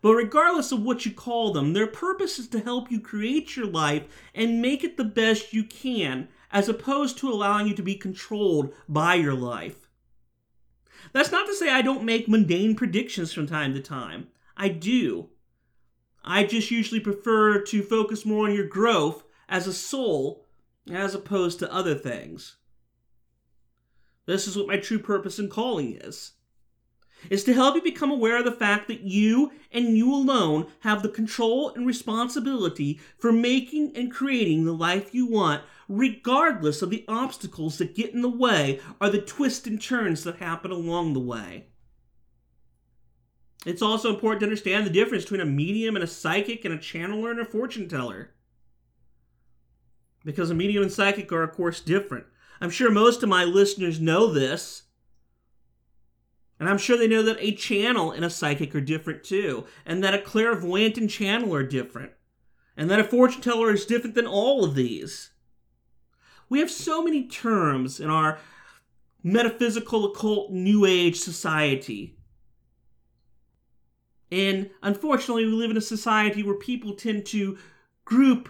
But 0.02 0.14
regardless 0.14 0.72
of 0.72 0.84
what 0.84 1.06
you 1.06 1.12
call 1.12 1.52
them, 1.52 1.74
their 1.74 1.88
purpose 1.88 2.40
is 2.40 2.48
to 2.50 2.62
help 2.62 2.90
you 2.90 3.02
create 3.02 3.58
your 3.58 3.66
life 3.66 4.04
and 4.34 4.62
make 4.62 4.86
it 4.86 4.96
the 4.96 5.04
best 5.04 5.52
you 5.52 5.66
can, 5.66 6.30
as 6.50 6.70
opposed 6.70 7.18
to 7.18 7.30
allowing 7.30 7.68
you 7.68 7.74
to 7.74 7.84
be 7.84 7.96
controlled 7.96 8.74
by 8.88 9.16
your 9.16 9.34
life. 9.34 9.90
That's 11.12 11.32
not 11.32 11.46
to 11.48 11.56
say 11.56 11.70
I 11.70 11.82
don't 11.82 12.04
make 12.04 12.30
mundane 12.30 12.76
predictions 12.76 13.34
from 13.34 13.48
time 13.48 13.74
to 13.74 13.82
time. 13.82 14.28
I 14.56 14.70
do. 14.70 15.30
I 16.24 16.46
just 16.46 16.72
usually 16.72 17.02
prefer 17.02 17.62
to 17.64 17.84
focus 17.84 18.26
more 18.26 18.48
on 18.48 18.56
your 18.56 18.68
growth 18.68 19.26
as 19.50 19.68
a 19.68 19.74
soul 19.74 20.48
as 20.90 21.14
opposed 21.14 21.60
to 21.60 21.74
other 21.74 21.96
things. 21.96 22.56
This 24.26 24.48
is 24.48 24.58
what 24.58 24.68
my 24.68 24.78
true 24.78 25.00
purpose 25.00 25.40
and 25.40 25.50
calling 25.50 25.96
is. 25.96 26.32
Is 27.30 27.44
to 27.46 27.54
help 27.54 27.76
you 27.76 27.82
become 27.82 28.12
aware 28.12 28.38
of 28.38 28.46
the 28.46 28.52
fact 28.52 28.88
that 28.88 29.02
you 29.02 29.52
and 29.72 29.98
you 29.98 30.14
alone 30.14 30.68
have 30.82 31.02
the 31.02 31.10
control 31.10 31.70
and 31.74 31.88
responsibility 31.88 33.00
for 33.18 33.32
making 33.32 33.96
and 33.96 34.12
creating 34.12 34.66
the 34.66 34.74
life 34.74 35.14
you 35.14 35.26
want, 35.26 35.64
regardless 35.88 36.82
of 36.82 36.90
the 36.90 37.06
obstacles 37.08 37.78
that 37.78 37.96
get 37.96 38.14
in 38.14 38.22
the 38.22 38.30
way 38.30 38.80
or 39.02 39.10
the 39.10 39.22
twists 39.22 39.66
and 39.66 39.82
turns 39.82 40.24
that 40.24 40.38
happen 40.38 40.72
along 40.72 41.14
the 41.14 41.20
way. 41.20 41.68
It's 43.66 43.82
also 43.82 44.14
important 44.14 44.42
to 44.42 44.46
understand 44.46 44.86
the 44.86 44.92
difference 44.92 45.24
between 45.24 45.42
a 45.42 45.46
medium 45.46 45.96
and 45.96 46.04
a 46.04 46.08
psychic 46.08 46.66
and 46.66 46.74
a 46.74 46.78
channeler 46.78 47.32
and 47.32 47.40
a 47.40 47.46
fortune 47.46 47.90
teller. 47.90 48.32
Because 50.24 50.52
a 50.52 50.56
medium 50.56 50.84
and 50.84 50.92
psychic 50.92 51.32
are, 51.32 51.44
of 51.44 51.54
course, 51.54 51.80
different. 51.80 52.26
I'm 52.62 52.70
sure 52.70 52.92
most 52.92 53.24
of 53.24 53.30
my 53.30 53.44
listeners 53.44 54.00
know 54.00 54.32
this. 54.32 54.84
And 56.60 56.70
I'm 56.70 56.78
sure 56.78 56.98
they 56.98 57.08
know 57.08 57.24
that 57.24 57.38
a 57.40 57.52
channel 57.52 58.12
and 58.12 58.24
a 58.24 58.30
psychic 58.30 58.74
are 58.74 58.82
different 58.82 59.24
too, 59.24 59.66
and 59.86 60.04
that 60.04 60.14
a 60.14 60.22
clairvoyant 60.22 60.98
and 60.98 61.10
channel 61.10 61.54
are 61.54 61.64
different. 61.64 62.12
and 62.78 62.90
that 62.90 63.00
a 63.00 63.04
fortune 63.04 63.42
teller 63.42 63.72
is 63.72 63.86
different 63.86 64.16
than 64.16 64.28
all 64.28 64.64
of 64.64 64.76
these. 64.76 65.32
We 66.50 66.60
have 66.60 66.70
so 66.70 67.02
many 67.02 67.28
terms 67.28 68.00
in 68.00 68.10
our 68.10 68.40
metaphysical, 69.24 70.06
occult, 70.06 70.52
new 70.52 70.86
age 70.86 71.18
society. 71.18 72.18
And 74.32 74.70
unfortunately, 74.82 75.46
we 75.46 75.52
live 75.52 75.72
in 75.72 75.78
a 75.78 75.82
society 75.82 76.44
where 76.44 76.56
people 76.56 76.94
tend 76.94 77.26
to 77.28 77.58
group 78.04 78.50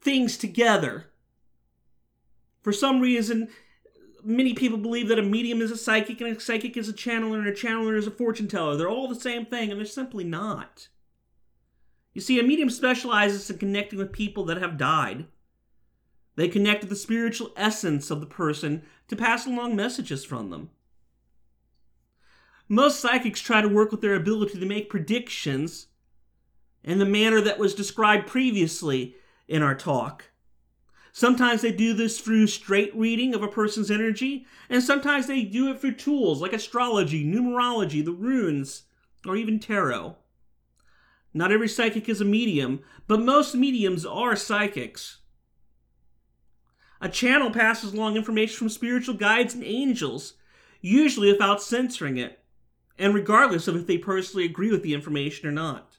things 0.00 0.36
together. 0.36 1.10
For 2.64 2.72
some 2.72 3.00
reason, 3.00 3.48
many 4.24 4.54
people 4.54 4.78
believe 4.78 5.08
that 5.08 5.18
a 5.18 5.22
medium 5.22 5.60
is 5.60 5.70
a 5.70 5.76
psychic 5.76 6.22
and 6.22 6.34
a 6.34 6.40
psychic 6.40 6.78
is 6.78 6.88
a 6.88 6.94
channeler 6.94 7.38
and 7.38 7.46
a 7.46 7.52
channeler 7.52 7.96
is 7.96 8.06
a 8.06 8.10
fortune 8.10 8.48
teller. 8.48 8.74
They're 8.74 8.88
all 8.88 9.06
the 9.06 9.14
same 9.14 9.44
thing, 9.44 9.70
and 9.70 9.78
they're 9.78 9.86
simply 9.86 10.24
not. 10.24 10.88
You 12.14 12.22
see, 12.22 12.40
a 12.40 12.42
medium 12.42 12.70
specializes 12.70 13.50
in 13.50 13.58
connecting 13.58 13.98
with 13.98 14.12
people 14.12 14.46
that 14.46 14.56
have 14.56 14.78
died. 14.78 15.26
They 16.36 16.48
connect 16.48 16.80
with 16.80 16.90
the 16.90 16.96
spiritual 16.96 17.52
essence 17.54 18.10
of 18.10 18.20
the 18.20 18.26
person 18.26 18.82
to 19.08 19.14
pass 19.14 19.46
along 19.46 19.76
messages 19.76 20.24
from 20.24 20.48
them. 20.48 20.70
Most 22.66 22.98
psychics 22.98 23.40
try 23.40 23.60
to 23.60 23.68
work 23.68 23.90
with 23.90 24.00
their 24.00 24.14
ability 24.14 24.58
to 24.58 24.66
make 24.66 24.88
predictions 24.88 25.88
in 26.82 26.98
the 26.98 27.04
manner 27.04 27.42
that 27.42 27.58
was 27.58 27.74
described 27.74 28.26
previously 28.26 29.16
in 29.48 29.62
our 29.62 29.74
talk. 29.74 30.30
Sometimes 31.16 31.62
they 31.62 31.70
do 31.70 31.94
this 31.94 32.18
through 32.18 32.48
straight 32.48 32.92
reading 32.92 33.36
of 33.36 33.42
a 33.44 33.46
person's 33.46 33.88
energy, 33.88 34.48
and 34.68 34.82
sometimes 34.82 35.28
they 35.28 35.44
do 35.44 35.70
it 35.70 35.80
through 35.80 35.94
tools 35.94 36.42
like 36.42 36.52
astrology, 36.52 37.24
numerology, 37.24 38.04
the 38.04 38.10
runes, 38.10 38.82
or 39.24 39.36
even 39.36 39.60
tarot. 39.60 40.16
Not 41.32 41.52
every 41.52 41.68
psychic 41.68 42.08
is 42.08 42.20
a 42.20 42.24
medium, 42.24 42.80
but 43.06 43.20
most 43.20 43.54
mediums 43.54 44.04
are 44.04 44.34
psychics. 44.34 45.18
A 47.00 47.08
channel 47.08 47.52
passes 47.52 47.92
along 47.92 48.16
information 48.16 48.56
from 48.56 48.68
spiritual 48.68 49.14
guides 49.14 49.54
and 49.54 49.62
angels, 49.62 50.32
usually 50.80 51.30
without 51.30 51.62
censoring 51.62 52.16
it, 52.16 52.40
and 52.98 53.14
regardless 53.14 53.68
of 53.68 53.76
if 53.76 53.86
they 53.86 53.98
personally 53.98 54.46
agree 54.46 54.72
with 54.72 54.82
the 54.82 54.94
information 54.94 55.48
or 55.48 55.52
not. 55.52 55.96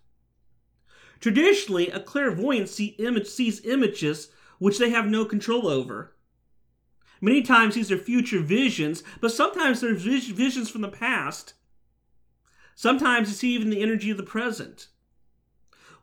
Traditionally, 1.21 1.89
a 1.89 2.01
clairvoyant 2.01 2.67
sees 2.67 3.61
images 3.65 4.29
which 4.59 4.77
they 4.77 4.89
have 4.89 5.07
no 5.07 5.25
control 5.25 5.67
over. 5.67 6.15
Many 7.21 7.41
times 7.41 7.75
these 7.75 7.91
are 7.91 7.97
future 7.97 8.41
visions, 8.41 9.03
but 9.21 9.31
sometimes 9.31 9.81
they're 9.81 9.95
visions 9.95 10.69
from 10.69 10.81
the 10.81 10.89
past. 10.89 11.53
Sometimes 12.75 13.31
it's 13.31 13.43
even 13.43 13.69
the 13.69 13.81
energy 13.81 14.11
of 14.11 14.17
the 14.17 14.23
present. 14.23 14.89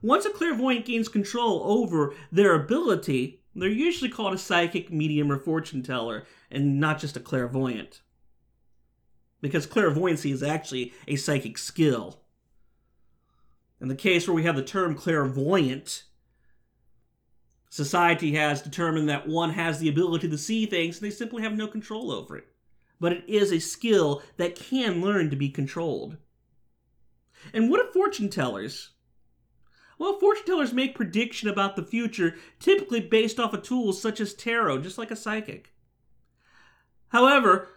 Once 0.01 0.25
a 0.25 0.31
clairvoyant 0.31 0.87
gains 0.87 1.09
control 1.09 1.63
over 1.65 2.15
their 2.33 2.55
ability, 2.55 3.43
they're 3.55 3.69
usually 3.69 4.11
called 4.11 4.35
a 4.35 4.39
psychic, 4.39 4.91
medium, 4.91 5.31
or 5.31 5.39
fortune 5.39 5.83
teller, 5.83 6.27
and 6.51 6.81
not 6.81 6.99
just 6.99 7.17
a 7.17 7.21
clairvoyant. 7.21 8.01
Because 9.41 9.67
clairvoyancy 9.67 10.33
is 10.33 10.43
actually 10.43 10.93
a 11.07 11.17
psychic 11.17 11.59
skill. 11.59 12.23
In 13.81 13.89
the 13.89 13.95
case 13.95 14.27
where 14.27 14.35
we 14.35 14.45
have 14.45 14.57
the 14.57 14.63
term 14.63 14.95
clairvoyant, 14.95 16.05
society 17.73 18.35
has 18.35 18.61
determined 18.61 19.09
that 19.09 19.27
one 19.27 19.49
has 19.49 19.79
the 19.79 19.89
ability 19.89 20.29
to 20.29 20.37
see 20.37 20.67
things 20.67 20.99
and 20.99 21.07
they 21.07 21.15
simply 21.15 21.43
have 21.43 21.55
no 21.55 21.67
control 21.67 22.13
over 22.13 22.37
it. 22.37 22.47
But 23.01 23.13
it 23.13 23.25
is 23.27 23.51
a 23.51 23.61
skill 23.61 24.23
that 24.37 24.57
can 24.57 25.01
learn 25.01 25.31
to 25.31 25.37
be 25.37 25.49
controlled. 25.49 26.19
And 27.55 27.71
what 27.71 27.81
if 27.81 27.95
fortune 27.95 28.29
tellers? 28.29 28.91
Well, 29.99 30.21
fortune 30.21 30.45
tellers 30.45 30.75
make 30.75 30.95
prediction 30.95 31.49
about 31.49 31.77
the 31.77 31.83
future, 31.83 32.35
typically 32.61 33.01
based 33.01 33.41
off 33.41 33.55
of 33.55 33.63
tools 33.63 34.03
such 34.03 34.21
as 34.21 34.35
tarot, 34.35 34.83
just 34.83 34.99
like 34.99 35.11
a 35.11 35.17
psychic. 35.17 35.73
However, 37.09 37.69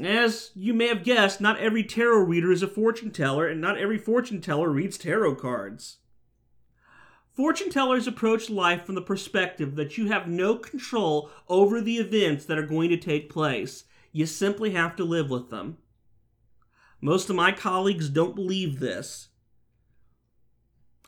as 0.00 0.52
you 0.54 0.72
may 0.72 0.86
have 0.86 1.02
guessed, 1.02 1.40
not 1.40 1.58
every 1.58 1.82
tarot 1.82 2.20
reader 2.20 2.52
is 2.52 2.62
a 2.62 2.68
fortune 2.68 3.10
teller, 3.10 3.48
and 3.48 3.60
not 3.60 3.78
every 3.78 3.98
fortune 3.98 4.40
teller 4.40 4.70
reads 4.70 4.96
tarot 4.96 5.34
cards. 5.34 5.96
Fortune 7.32 7.70
tellers 7.70 8.06
approach 8.06 8.50
life 8.50 8.84
from 8.84 8.96
the 8.96 9.02
perspective 9.02 9.76
that 9.76 9.96
you 9.96 10.08
have 10.08 10.26
no 10.26 10.56
control 10.56 11.30
over 11.48 11.80
the 11.80 11.96
events 11.96 12.44
that 12.46 12.58
are 12.58 12.66
going 12.66 12.90
to 12.90 12.96
take 12.96 13.30
place. 13.30 13.84
You 14.12 14.26
simply 14.26 14.70
have 14.70 14.96
to 14.96 15.04
live 15.04 15.30
with 15.30 15.50
them. 15.50 15.78
Most 17.00 17.30
of 17.30 17.36
my 17.36 17.52
colleagues 17.52 18.08
don't 18.08 18.34
believe 18.34 18.80
this. 18.80 19.28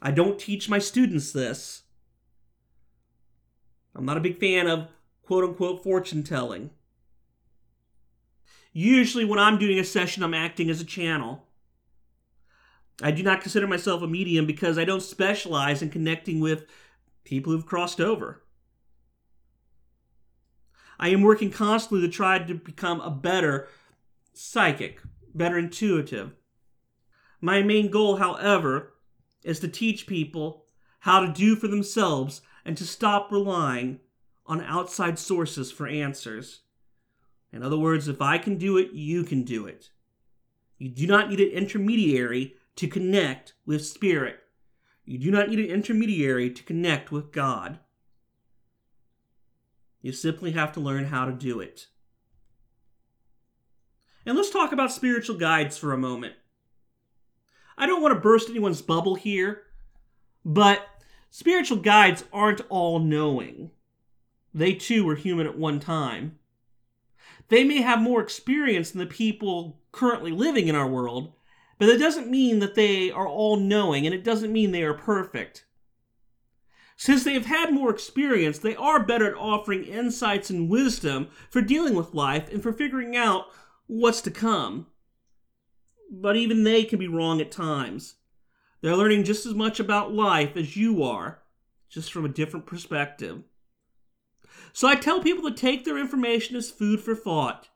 I 0.00 0.10
don't 0.10 0.38
teach 0.38 0.68
my 0.68 0.78
students 0.78 1.32
this. 1.32 1.82
I'm 3.94 4.06
not 4.06 4.16
a 4.16 4.20
big 4.20 4.38
fan 4.38 4.66
of 4.66 4.88
quote 5.22 5.44
unquote 5.44 5.82
fortune 5.82 6.22
telling. 6.22 6.70
Usually, 8.72 9.24
when 9.24 9.38
I'm 9.38 9.58
doing 9.58 9.78
a 9.78 9.84
session, 9.84 10.22
I'm 10.22 10.32
acting 10.32 10.70
as 10.70 10.80
a 10.80 10.84
channel. 10.84 11.46
I 13.00 13.10
do 13.10 13.22
not 13.22 13.40
consider 13.40 13.66
myself 13.66 14.02
a 14.02 14.06
medium 14.06 14.46
because 14.46 14.76
I 14.76 14.84
don't 14.84 15.02
specialize 15.02 15.80
in 15.80 15.90
connecting 15.90 16.40
with 16.40 16.66
people 17.24 17.52
who've 17.52 17.66
crossed 17.66 18.00
over. 18.00 18.42
I 20.98 21.08
am 21.08 21.22
working 21.22 21.50
constantly 21.50 22.06
to 22.06 22.12
try 22.12 22.38
to 22.38 22.54
become 22.54 23.00
a 23.00 23.10
better 23.10 23.68
psychic, 24.34 25.00
better 25.34 25.58
intuitive. 25.58 26.32
My 27.40 27.62
main 27.62 27.90
goal, 27.90 28.16
however, 28.16 28.94
is 29.42 29.58
to 29.60 29.68
teach 29.68 30.06
people 30.06 30.66
how 31.00 31.20
to 31.20 31.32
do 31.32 31.56
for 31.56 31.66
themselves 31.66 32.42
and 32.64 32.76
to 32.76 32.86
stop 32.86 33.32
relying 33.32 33.98
on 34.46 34.60
outside 34.62 35.18
sources 35.18 35.72
for 35.72 35.88
answers. 35.88 36.60
In 37.52 37.62
other 37.62 37.78
words, 37.78 38.06
if 38.06 38.22
I 38.22 38.38
can 38.38 38.56
do 38.56 38.78
it, 38.78 38.92
you 38.92 39.24
can 39.24 39.42
do 39.42 39.66
it. 39.66 39.90
You 40.78 40.88
do 40.88 41.06
not 41.06 41.28
need 41.28 41.40
an 41.40 41.50
intermediary 41.50 42.54
to 42.76 42.88
connect 42.88 43.54
with 43.66 43.84
Spirit. 43.84 44.38
You 45.04 45.18
do 45.18 45.30
not 45.30 45.48
need 45.48 45.58
an 45.58 45.70
intermediary 45.70 46.50
to 46.50 46.62
connect 46.62 47.10
with 47.10 47.32
God. 47.32 47.78
You 50.00 50.12
simply 50.12 50.52
have 50.52 50.72
to 50.72 50.80
learn 50.80 51.06
how 51.06 51.24
to 51.24 51.32
do 51.32 51.60
it. 51.60 51.88
And 54.24 54.36
let's 54.36 54.50
talk 54.50 54.72
about 54.72 54.92
spiritual 54.92 55.36
guides 55.36 55.76
for 55.76 55.92
a 55.92 55.98
moment. 55.98 56.34
I 57.76 57.86
don't 57.86 58.02
want 58.02 58.14
to 58.14 58.20
burst 58.20 58.48
anyone's 58.48 58.82
bubble 58.82 59.14
here, 59.14 59.62
but 60.44 60.86
spiritual 61.30 61.78
guides 61.78 62.24
aren't 62.32 62.60
all 62.68 62.98
knowing. 62.98 63.70
They 64.54 64.74
too 64.74 65.04
were 65.04 65.16
human 65.16 65.46
at 65.46 65.58
one 65.58 65.80
time. 65.80 66.38
They 67.48 67.64
may 67.64 67.80
have 67.82 68.00
more 68.00 68.20
experience 68.20 68.90
than 68.90 69.00
the 69.00 69.06
people 69.06 69.80
currently 69.90 70.30
living 70.30 70.68
in 70.68 70.74
our 70.74 70.88
world, 70.88 71.32
but 71.82 71.86
that 71.86 71.98
doesn't 71.98 72.30
mean 72.30 72.60
that 72.60 72.76
they 72.76 73.10
are 73.10 73.26
all 73.26 73.56
knowing, 73.56 74.06
and 74.06 74.14
it 74.14 74.22
doesn't 74.22 74.52
mean 74.52 74.70
they 74.70 74.84
are 74.84 74.94
perfect. 74.94 75.66
Since 76.96 77.24
they 77.24 77.34
have 77.34 77.46
had 77.46 77.72
more 77.72 77.90
experience, 77.90 78.58
they 78.58 78.76
are 78.76 79.04
better 79.04 79.26
at 79.26 79.36
offering 79.36 79.82
insights 79.84 80.50
and 80.50 80.68
wisdom 80.68 81.28
for 81.50 81.60
dealing 81.60 81.94
with 81.94 82.14
life 82.14 82.48
and 82.52 82.62
for 82.62 82.72
figuring 82.72 83.16
out 83.16 83.46
what's 83.88 84.20
to 84.20 84.30
come 84.30 84.86
but 86.12 86.36
even 86.36 86.62
they 86.62 86.84
can 86.84 86.98
be 86.98 87.08
wrong 87.08 87.40
at 87.40 87.50
times. 87.50 88.16
They're 88.82 88.96
learning 88.96 89.24
just 89.24 89.46
as 89.46 89.54
much 89.54 89.80
about 89.80 90.12
life 90.12 90.56
as 90.56 90.76
you 90.76 91.02
are, 91.02 91.42
just 91.88 92.12
from 92.12 92.26
a 92.26 92.28
different 92.28 92.66
perspective. 92.66 93.42
So 94.74 94.86
I 94.86 94.94
tell 94.94 95.22
people 95.22 95.48
to 95.48 95.56
take 95.56 95.84
their 95.84 95.98
information 95.98 96.54
as 96.56 96.70
food 96.70 97.00
for 97.00 97.14
thought, 97.14 97.68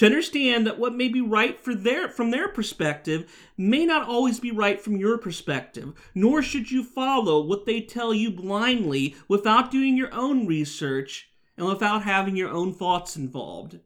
to 0.00 0.06
understand 0.06 0.66
that 0.66 0.78
what 0.78 0.94
may 0.94 1.08
be 1.08 1.20
right 1.20 1.60
for 1.60 1.74
their 1.74 2.08
from 2.08 2.30
their 2.30 2.48
perspective 2.48 3.30
may 3.58 3.84
not 3.84 4.08
always 4.08 4.40
be 4.40 4.50
right 4.50 4.80
from 4.80 4.96
your 4.96 5.18
perspective, 5.18 5.92
nor 6.14 6.40
should 6.40 6.70
you 6.70 6.82
follow 6.82 7.44
what 7.44 7.66
they 7.66 7.82
tell 7.82 8.14
you 8.14 8.30
blindly 8.30 9.14
without 9.28 9.70
doing 9.70 9.98
your 9.98 10.08
own 10.14 10.46
research 10.46 11.28
and 11.58 11.66
without 11.66 12.02
having 12.02 12.34
your 12.34 12.48
own 12.48 12.72
thoughts 12.72 13.14
involved. 13.14 13.78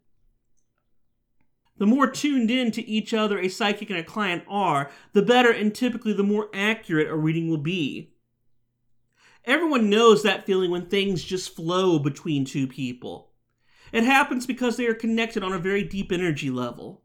The 1.79 1.87
more 1.87 2.09
tuned 2.09 2.49
in 2.49 2.71
to 2.71 2.87
each 2.87 3.13
other 3.13 3.37
a 3.37 3.49
psychic 3.49 3.91
and 3.91 3.99
a 3.99 4.05
client 4.05 4.45
are, 4.47 4.93
the 5.15 5.23
better 5.23 5.51
and 5.51 5.75
typically 5.75 6.13
the 6.13 6.23
more 6.23 6.49
accurate 6.55 7.11
a 7.11 7.17
reading 7.17 7.51
will 7.51 7.59
be. 7.59 8.15
Everyone 9.45 9.91
knows 9.91 10.23
that 10.23 10.47
feeling 10.47 10.71
when 10.71 10.87
things 10.87 11.25
just 11.25 11.57
flow 11.57 11.99
between 11.99 12.45
two 12.45 12.69
people. 12.69 13.34
It 13.95 14.03
happens 14.03 14.45
because 14.45 14.77
they 14.77 14.87
are 14.87 14.95
connected 14.95 15.45
on 15.45 15.53
a 15.53 15.59
very 15.59 15.85
deep 15.85 16.11
energy 16.11 16.51
level. 16.51 17.05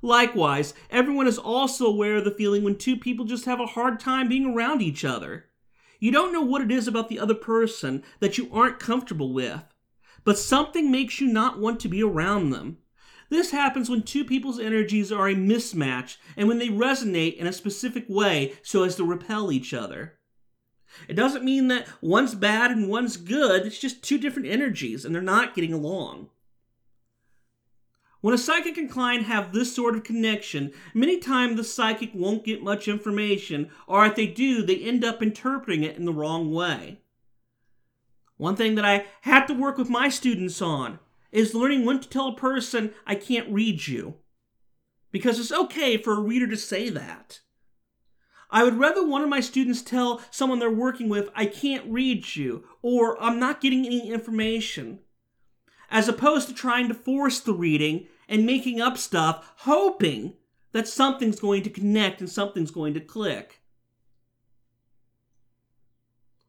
Likewise, 0.00 0.72
everyone 0.88 1.26
is 1.26 1.36
also 1.36 1.84
aware 1.84 2.18
of 2.18 2.24
the 2.24 2.30
feeling 2.30 2.62
when 2.62 2.78
two 2.78 2.96
people 2.96 3.24
just 3.24 3.44
have 3.46 3.58
a 3.58 3.66
hard 3.66 3.98
time 3.98 4.28
being 4.28 4.54
around 4.54 4.80
each 4.80 5.04
other. 5.04 5.46
You 5.98 6.12
don't 6.12 6.32
know 6.32 6.42
what 6.42 6.62
it 6.62 6.70
is 6.70 6.86
about 6.86 7.08
the 7.08 7.18
other 7.18 7.34
person 7.34 8.04
that 8.20 8.38
you 8.38 8.48
aren't 8.52 8.78
comfortable 8.78 9.32
with, 9.32 9.64
but 10.22 10.38
something 10.38 10.92
makes 10.92 11.20
you 11.20 11.26
not 11.26 11.58
want 11.58 11.80
to 11.80 11.88
be 11.88 12.04
around 12.04 12.50
them. 12.50 12.78
This 13.30 13.50
happens 13.50 13.90
when 13.90 14.04
two 14.04 14.24
people's 14.24 14.60
energies 14.60 15.10
are 15.10 15.28
a 15.28 15.34
mismatch 15.34 16.18
and 16.36 16.46
when 16.46 16.60
they 16.60 16.68
resonate 16.68 17.36
in 17.36 17.48
a 17.48 17.52
specific 17.52 18.04
way 18.08 18.52
so 18.62 18.84
as 18.84 18.94
to 18.94 19.04
repel 19.04 19.50
each 19.50 19.74
other. 19.74 20.17
It 21.08 21.14
doesn't 21.14 21.44
mean 21.44 21.68
that 21.68 21.86
one's 22.00 22.34
bad 22.34 22.70
and 22.70 22.88
one's 22.88 23.16
good. 23.16 23.66
It's 23.66 23.78
just 23.78 24.02
two 24.02 24.18
different 24.18 24.48
energies 24.48 25.04
and 25.04 25.14
they're 25.14 25.22
not 25.22 25.54
getting 25.54 25.72
along. 25.72 26.28
When 28.20 28.34
a 28.34 28.38
psychic 28.38 28.76
and 28.76 28.90
client 28.90 29.26
have 29.26 29.52
this 29.52 29.74
sort 29.74 29.94
of 29.94 30.02
connection, 30.02 30.72
many 30.92 31.18
times 31.18 31.56
the 31.56 31.62
psychic 31.62 32.10
won't 32.12 32.44
get 32.44 32.64
much 32.64 32.88
information, 32.88 33.70
or 33.86 34.04
if 34.06 34.16
they 34.16 34.26
do, 34.26 34.64
they 34.64 34.76
end 34.76 35.04
up 35.04 35.22
interpreting 35.22 35.84
it 35.84 35.96
in 35.96 36.04
the 36.04 36.12
wrong 36.12 36.52
way. 36.52 36.98
One 38.36 38.56
thing 38.56 38.74
that 38.74 38.84
I 38.84 39.06
have 39.22 39.46
to 39.46 39.54
work 39.54 39.78
with 39.78 39.88
my 39.88 40.08
students 40.08 40.60
on 40.60 40.98
is 41.30 41.54
learning 41.54 41.84
when 41.84 42.00
to 42.00 42.08
tell 42.08 42.28
a 42.28 42.36
person, 42.36 42.92
I 43.06 43.14
can't 43.14 43.52
read 43.52 43.86
you. 43.86 44.16
Because 45.12 45.38
it's 45.38 45.52
okay 45.52 45.96
for 45.96 46.14
a 46.14 46.20
reader 46.20 46.48
to 46.48 46.56
say 46.56 46.88
that. 46.90 47.40
I 48.50 48.64
would 48.64 48.78
rather 48.78 49.06
one 49.06 49.22
of 49.22 49.28
my 49.28 49.40
students 49.40 49.82
tell 49.82 50.22
someone 50.30 50.58
they're 50.58 50.70
working 50.70 51.08
with, 51.08 51.28
I 51.34 51.46
can't 51.46 51.90
read 51.90 52.34
you, 52.34 52.64
or 52.80 53.22
I'm 53.22 53.38
not 53.38 53.60
getting 53.60 53.84
any 53.84 54.10
information, 54.10 55.00
as 55.90 56.08
opposed 56.08 56.48
to 56.48 56.54
trying 56.54 56.88
to 56.88 56.94
force 56.94 57.40
the 57.40 57.52
reading 57.52 58.06
and 58.28 58.46
making 58.46 58.80
up 58.80 58.96
stuff, 58.96 59.52
hoping 59.58 60.34
that 60.72 60.88
something's 60.88 61.40
going 61.40 61.62
to 61.62 61.70
connect 61.70 62.20
and 62.20 62.30
something's 62.30 62.70
going 62.70 62.94
to 62.94 63.00
click. 63.00 63.60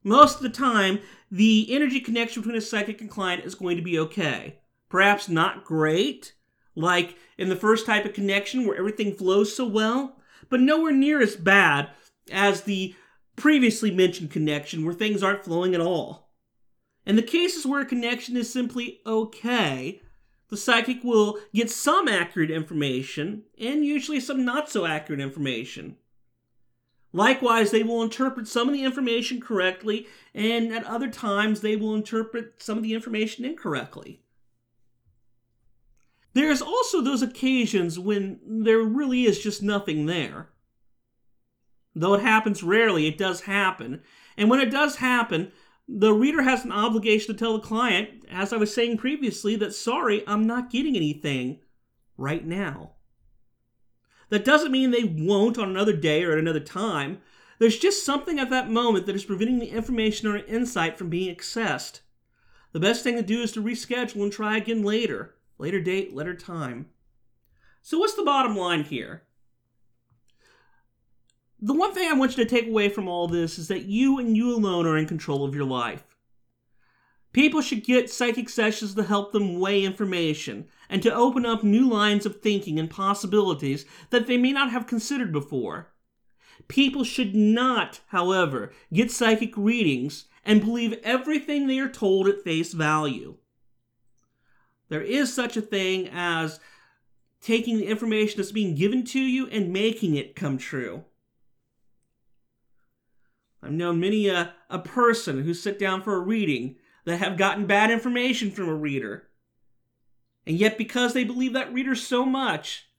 Most 0.04 0.38
of 0.38 0.44
the 0.44 0.50
time, 0.50 1.00
the 1.30 1.68
energy 1.70 2.00
connection 2.00 2.42
between 2.42 2.58
a 2.58 2.62
psychic 2.62 3.02
and 3.02 3.10
client 3.10 3.44
is 3.44 3.56
going 3.56 3.76
to 3.76 3.84
be 3.84 4.00
okay. 4.00 4.60
Perhaps 4.88 5.28
not 5.28 5.66
great, 5.66 6.34
like 6.76 7.16
in 7.38 7.50
the 7.50 7.56
first 7.56 7.86
type 7.86 8.06
of 8.06 8.14
connection 8.14 8.66
where 8.66 8.78
everything 8.78 9.14
flows 9.14 9.56
so 9.56 9.66
well, 9.66 10.19
but 10.50 10.60
nowhere 10.60 10.92
near 10.92 11.22
as 11.22 11.36
bad 11.36 11.90
as 12.32 12.62
the 12.62 12.96
previously 13.36 13.92
mentioned 13.92 14.32
connection 14.32 14.84
where 14.84 14.94
things 14.94 15.24
aren't 15.24 15.44
flowing 15.44 15.74
at 15.74 15.82
all. 15.82 16.30
In 17.06 17.16
the 17.16 17.22
cases 17.22 17.66
where 17.66 17.82
a 17.82 17.86
connection 17.86 18.36
is 18.36 18.52
simply 18.52 19.00
okay, 19.06 20.02
the 20.50 20.58
psychic 20.58 21.04
will 21.04 21.40
get 21.54 21.72
some 21.72 22.08
accurate 22.08 22.52
information 22.52 23.44
and 23.60 23.86
usually 23.86 24.20
some 24.20 24.44
not 24.44 24.70
so 24.70 24.86
accurate 24.86 25.22
information. 25.22 25.96
Likewise, 27.12 27.72
they 27.72 27.82
will 27.82 28.04
interpret 28.04 28.48
some 28.48 28.68
of 28.68 28.74
the 28.74 28.84
information 28.84 29.42
correctly, 29.42 30.06
and 30.34 30.72
at 30.72 30.84
other 30.84 31.10
times, 31.10 31.62
they 31.62 31.76
will 31.76 31.96
interpret 31.96 32.62
some 32.62 32.78
of 32.78 32.84
the 32.84 32.94
information 32.94 33.46
incorrectly. 33.46 34.22
There's 36.34 36.62
also 36.62 37.02
those 37.02 37.22
occasions 37.22 37.98
when 37.98 38.40
there 38.46 38.82
really 38.82 39.26
is 39.26 39.40
just 39.40 39.64
nothing 39.64 40.06
there. 40.06 40.50
Though 41.96 42.14
it 42.14 42.22
happens 42.22 42.64
rarely, 42.64 43.08
it 43.08 43.18
does 43.18 43.42
happen. 43.42 44.02
And 44.38 44.50
when 44.50 44.60
it 44.60 44.72
does 44.72 44.98
happen, 44.98 45.52
the 45.88 46.14
reader 46.14 46.44
has 46.44 46.64
an 46.64 46.72
obligation 46.72 47.34
to 47.34 47.40
tell 47.40 47.54
the 47.54 47.68
client, 47.68 48.26
as 48.30 48.54
I 48.54 48.58
was 48.58 48.74
saying 48.74 48.98
previously, 48.98 49.56
that 49.56 49.74
sorry, 49.74 50.24
I'm 50.28 50.46
not 50.46 50.70
getting 50.70 50.96
anything 50.96 51.60
right 52.16 52.46
now. 52.46 52.92
That 54.30 54.46
doesn't 54.46 54.72
mean 54.72 54.92
they 54.92 55.04
won't 55.04 55.58
on 55.58 55.70
another 55.70 55.96
day 55.96 56.24
or 56.24 56.34
at 56.34 56.38
another 56.38 56.60
time. 56.60 57.22
There's 57.58 57.80
just 57.80 58.06
something 58.06 58.40
at 58.40 58.52
that 58.52 58.70
moment 58.70 59.08
that 59.08 59.16
is 59.16 59.26
preventing 59.26 59.58
the 59.58 59.72
information 59.72 60.28
or 60.28 60.38
insight 60.38 60.98
from 60.98 61.10
being 61.10 61.36
accessed. 61.36 62.02
The 62.72 62.80
best 62.80 63.04
thing 63.04 63.16
to 63.16 63.24
do 63.24 63.42
is 63.42 63.52
to 63.54 63.64
reschedule 63.64 64.22
and 64.22 64.32
try 64.32 64.58
again 64.58 64.84
later. 64.84 65.36
Later 65.60 65.82
date, 65.82 66.16
later 66.16 66.34
time. 66.34 66.88
So, 67.82 68.00
what's 68.00 68.16
the 68.16 68.24
bottom 68.24 68.56
line 68.56 68.84
here? 68.84 69.24
The 71.62 71.74
one 71.74 71.94
thing 71.94 72.10
I 72.10 72.14
want 72.14 72.38
you 72.38 72.44
to 72.46 72.50
take 72.50 72.68
away 72.68 72.88
from 72.88 73.10
all 73.10 73.28
this 73.28 73.60
is 73.60 73.68
that 73.68 73.84
you 73.84 74.18
and 74.18 74.38
you 74.38 74.56
alone 74.56 74.88
are 74.88 74.98
in 74.98 75.06
control 75.06 75.44
of 75.44 75.54
your 75.54 75.66
life. 75.66 76.16
People 77.34 77.62
should 77.62 77.84
get 77.84 78.10
psychic 78.10 78.48
sessions 78.48 78.96
to 78.96 79.04
help 79.04 79.34
them 79.34 79.60
weigh 79.60 79.84
information 79.84 80.68
and 80.90 81.04
to 81.04 81.14
open 81.14 81.46
up 81.46 81.62
new 81.62 81.88
lines 81.90 82.26
of 82.26 82.42
thinking 82.42 82.80
and 82.80 82.90
possibilities 82.90 83.86
that 84.10 84.26
they 84.26 84.38
may 84.38 84.54
not 84.54 84.72
have 84.72 84.88
considered 84.88 85.34
before. 85.34 85.92
People 86.70 87.04
should 87.04 87.36
not, 87.36 88.00
however, 88.08 88.72
get 88.94 89.12
psychic 89.12 89.56
readings 89.58 90.26
and 90.46 90.62
believe 90.62 90.98
everything 91.04 91.68
they 91.68 91.80
are 91.80 91.90
told 91.90 92.30
at 92.30 92.44
face 92.44 92.72
value. 92.72 93.36
There 94.90 95.02
is 95.02 95.34
such 95.34 95.56
a 95.56 95.62
thing 95.62 96.10
as 96.12 96.60
taking 97.42 97.78
the 97.78 97.88
information 97.88 98.38
that's 98.38 98.52
being 98.52 98.76
given 98.76 99.06
to 99.06 99.20
you 99.20 99.48
and 99.48 99.72
making 99.72 100.16
it 100.16 100.36
come 100.36 100.58
true. 100.58 101.06
I've 103.62 103.72
known 103.72 104.00
many 104.00 104.28
a, 104.28 104.54
a 104.70 104.80
person 104.80 105.44
who 105.44 105.54
sit 105.54 105.80
down 105.80 106.02
for 106.02 106.16
a 106.16 106.20
reading 106.20 106.76
that 107.06 107.18
have 107.18 107.38
gotten 107.38 107.66
bad 107.66 107.92
information 107.92 108.52
from 108.52 108.68
a 108.68 108.76
reader. 108.76 109.28
And 110.46 110.58
yet, 110.58 110.78
because 110.78 111.14
they 111.14 111.24
believe 111.24 111.54
that 111.54 111.74
reader 111.74 111.96
so 111.96 112.26
much, 112.26 112.90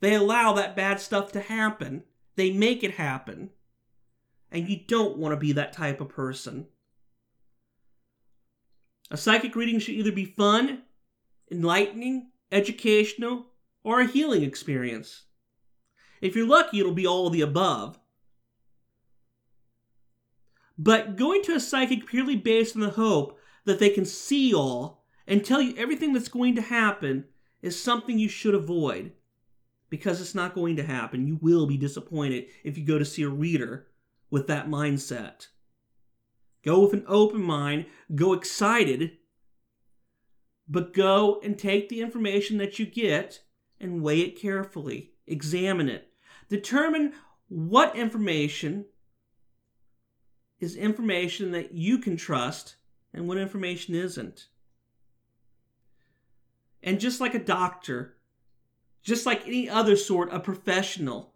they 0.00 0.14
allow 0.14 0.52
that 0.52 0.76
bad 0.76 1.00
stuff 1.00 1.32
to 1.32 1.40
happen. 1.40 2.04
They 2.36 2.50
make 2.50 2.84
it 2.84 2.92
happen. 2.92 3.50
And 4.50 4.68
you 4.68 4.80
don't 4.86 5.16
want 5.16 5.32
to 5.32 5.38
be 5.38 5.52
that 5.52 5.72
type 5.72 6.00
of 6.00 6.10
person. 6.10 6.66
A 9.10 9.16
psychic 9.16 9.56
reading 9.56 9.78
should 9.78 9.94
either 9.94 10.12
be 10.12 10.24
fun 10.24 10.82
enlightening, 11.52 12.30
educational, 12.50 13.46
or 13.84 14.00
a 14.00 14.06
healing 14.06 14.42
experience. 14.42 15.24
If 16.20 16.34
you're 16.34 16.46
lucky, 16.46 16.80
it'll 16.80 16.92
be 16.92 17.06
all 17.06 17.26
of 17.26 17.32
the 17.32 17.40
above. 17.40 17.98
But 20.78 21.16
going 21.16 21.42
to 21.42 21.54
a 21.54 21.60
psychic 21.60 22.06
purely 22.06 22.36
based 22.36 22.74
on 22.74 22.82
the 22.82 22.90
hope 22.90 23.38
that 23.64 23.78
they 23.78 23.90
can 23.90 24.04
see 24.04 24.54
all 24.54 25.04
and 25.26 25.44
tell 25.44 25.60
you 25.60 25.74
everything 25.76 26.12
that's 26.12 26.28
going 26.28 26.56
to 26.56 26.62
happen 26.62 27.24
is 27.60 27.80
something 27.80 28.18
you 28.18 28.28
should 28.28 28.54
avoid 28.54 29.12
because 29.90 30.20
it's 30.20 30.34
not 30.34 30.54
going 30.54 30.76
to 30.76 30.82
happen. 30.82 31.26
You 31.26 31.38
will 31.40 31.66
be 31.66 31.76
disappointed 31.76 32.46
if 32.64 32.78
you 32.78 32.84
go 32.84 32.98
to 32.98 33.04
see 33.04 33.22
a 33.22 33.28
reader 33.28 33.86
with 34.30 34.46
that 34.46 34.68
mindset. 34.68 35.48
Go 36.64 36.80
with 36.80 36.94
an 36.94 37.04
open 37.06 37.42
mind, 37.42 37.86
go 38.14 38.32
excited, 38.32 39.18
but 40.68 40.94
go 40.94 41.40
and 41.42 41.58
take 41.58 41.88
the 41.88 42.00
information 42.00 42.58
that 42.58 42.78
you 42.78 42.86
get 42.86 43.40
and 43.80 44.02
weigh 44.02 44.20
it 44.20 44.40
carefully. 44.40 45.12
Examine 45.26 45.88
it. 45.88 46.08
Determine 46.48 47.12
what 47.48 47.96
information 47.96 48.86
is 50.60 50.76
information 50.76 51.50
that 51.50 51.72
you 51.72 51.98
can 51.98 52.16
trust 52.16 52.76
and 53.12 53.26
what 53.26 53.38
information 53.38 53.94
isn't. 53.94 54.48
And 56.82 57.00
just 57.00 57.20
like 57.20 57.34
a 57.34 57.44
doctor, 57.44 58.16
just 59.02 59.26
like 59.26 59.46
any 59.46 59.68
other 59.68 59.96
sort 59.96 60.30
of 60.30 60.44
professional, 60.44 61.34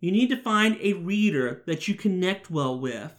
you 0.00 0.12
need 0.12 0.28
to 0.28 0.36
find 0.36 0.76
a 0.80 0.92
reader 0.94 1.62
that 1.66 1.88
you 1.88 1.94
connect 1.94 2.50
well 2.50 2.78
with 2.78 3.14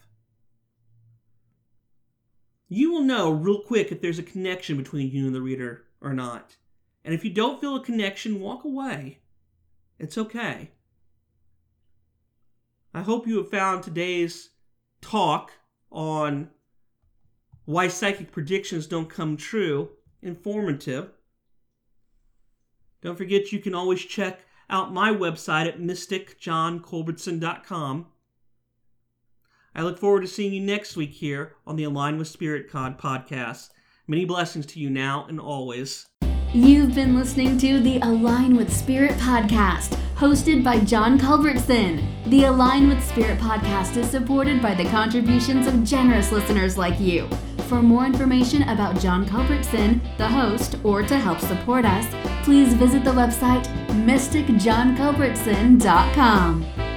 you 2.70 2.92
will 2.92 3.02
know 3.02 3.32
real 3.32 3.62
quick 3.62 3.92
if 3.92 4.00
there's 4.00 4.20
a 4.20 4.24
connection 4.24 4.78
between 4.78 5.12
you 5.12 5.26
and 5.26 5.36
the 5.36 5.42
reader 5.42 5.86
or 6.00 6.14
not. 6.14 6.56
And 7.04 7.16
if 7.16 7.26
you 7.26 7.32
don't 7.32 7.60
feel 7.60 7.76
a 7.76 7.84
connection, 7.84 8.40
walk 8.40 8.64
away. 8.64 9.20
It's 9.98 10.18
okay. 10.18 10.72
I 12.94 13.02
hope 13.02 13.28
you 13.28 13.38
have 13.38 13.50
found 13.50 13.84
today's 13.84 14.52
talk 15.02 15.52
on 15.92 16.52
why 17.66 17.88
psychic 17.88 18.32
predictions 18.32 18.86
don't 18.88 19.10
come 19.10 19.36
true 19.36 19.90
informative. 20.22 21.10
Don't 23.02 23.18
forget 23.18 23.52
you 23.52 23.58
can 23.60 23.74
always 23.74 24.02
check 24.02 24.42
out 24.70 24.94
my 24.94 25.12
website 25.12 25.68
at 25.68 25.80
mysticjohnculbertson.com 25.80 28.06
I 29.76 29.84
look 29.84 30.00
forward 30.00 30.22
to 30.22 30.28
seeing 30.28 30.54
you 30.54 30.62
next 30.62 30.96
week 30.96 31.12
here 31.12 31.56
on 31.66 31.76
the 31.76 31.84
Align 31.84 32.18
with 32.18 32.28
Spirit 32.28 32.70
Cod 32.70 33.00
podcast. 33.00 33.70
Many 34.08 34.26
blessings 34.26 34.66
to 34.68 34.80
you 34.80 34.90
now 34.90 35.26
and 35.30 35.40
always. 35.40 36.08
You've 36.52 36.96
been 36.96 37.16
listening 37.16 37.60
to 37.60 37.80
the 37.80 38.00
Align 38.00 38.56
with 38.56 38.76
Spirit 38.76 39.12
podcast, 39.20 39.96
hosted 40.16 40.64
by 40.64 40.80
John 40.80 41.20
Culbertson. 41.20 42.04
The 42.26 42.46
Align 42.46 42.90
with 42.90 43.08
Spirit 43.08 43.38
podcast 43.38 43.98
is 43.98 44.10
supported 44.10 44.60
by 44.60 44.74
the 44.74 44.86
contributions 44.86 45.68
of 45.68 45.84
generous 45.84 46.32
listeners 46.32 46.76
like 46.76 47.00
you. 47.00 47.30
For 47.68 47.84
more 47.84 48.08
information 48.08 48.64
about 48.64 49.00
John 49.00 49.28
Culbertson, 49.28 50.02
the 50.18 50.28
host, 50.28 50.78
or 50.84 51.04
to 51.04 51.20
help 51.20 51.40
support 51.40 51.86
us, 51.86 52.08
please 52.44 52.74
visit 52.74 53.04
the 53.04 53.12
website 53.12 53.68
mysticjohnculbertson.com. 54.08 56.89